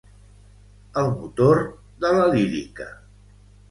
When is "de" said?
2.07-2.15